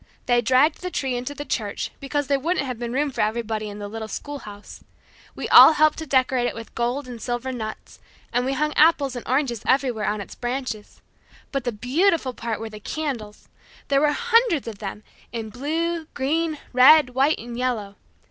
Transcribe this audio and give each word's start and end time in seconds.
They 0.25 0.41
dragged 0.41 0.81
the 0.81 0.89
tree 0.89 1.15
into 1.15 1.35
the 1.35 1.45
church 1.45 1.91
because 1.99 2.25
there 2.25 2.39
wouldn't 2.39 2.65
have 2.65 2.79
been 2.79 2.91
room 2.91 3.11
for 3.11 3.21
everybody 3.21 3.69
in 3.69 3.77
the 3.77 3.87
little 3.87 4.07
school 4.07 4.39
house. 4.39 4.83
We 5.35 5.47
all 5.49 5.73
helped 5.73 5.99
to 5.99 6.07
decorate 6.07 6.47
it 6.47 6.55
with 6.55 6.73
gold 6.73 7.07
and 7.07 7.21
silver 7.21 7.51
nuts, 7.51 7.99
and 8.33 8.43
we 8.43 8.53
hung 8.53 8.73
apples 8.73 9.15
and 9.15 9.23
oranges 9.27 9.61
everywhere 9.67 10.05
on 10.07 10.19
its 10.19 10.33
branches. 10.33 11.01
But 11.51 11.65
the 11.65 11.71
beautiful 11.71 12.33
part 12.33 12.59
were 12.59 12.67
the 12.67 12.79
candles. 12.79 13.47
There 13.89 14.01
were 14.01 14.11
hundreds 14.11 14.67
of 14.67 14.79
them 14.79 15.03
in 15.31 15.49
blue, 15.51 16.05
green, 16.15 16.57
red, 16.73 17.11
white 17.11 17.37
and 17.37 17.55
yellow. 17.55 17.95